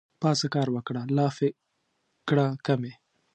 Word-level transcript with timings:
پاڅه 0.21 0.47
کار 0.55 0.67
وکړه 0.75 1.01
لافې 1.17 1.49
کړه 2.27 2.45
کمې 2.65 2.93